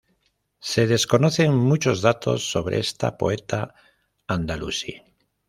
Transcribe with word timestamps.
Se 0.59 0.87
desconocen 0.87 1.55
muchos 1.55 2.01
datos 2.01 2.49
sobre 2.49 2.79
esta 2.79 3.19
poeta 3.19 3.75
andalusí. 4.25 5.03